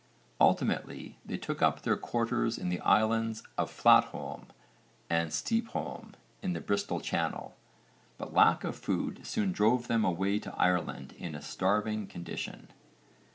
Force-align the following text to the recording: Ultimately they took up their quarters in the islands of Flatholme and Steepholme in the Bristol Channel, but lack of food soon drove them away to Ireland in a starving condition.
Ultimately 0.39 1.19
they 1.23 1.37
took 1.37 1.61
up 1.61 1.83
their 1.83 1.95
quarters 1.95 2.57
in 2.57 2.69
the 2.69 2.79
islands 2.79 3.43
of 3.55 3.69
Flatholme 3.69 4.47
and 5.11 5.29
Steepholme 5.29 6.13
in 6.41 6.53
the 6.53 6.59
Bristol 6.59 6.99
Channel, 6.99 7.55
but 8.17 8.33
lack 8.33 8.63
of 8.63 8.75
food 8.75 9.23
soon 9.27 9.51
drove 9.51 9.85
them 9.87 10.03
away 10.03 10.39
to 10.39 10.55
Ireland 10.57 11.13
in 11.19 11.35
a 11.35 11.41
starving 11.43 12.07
condition. 12.07 12.69